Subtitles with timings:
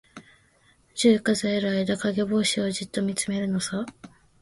[0.95, 3.85] 十、数える間、かげぼうしをじっとみつめるのさ。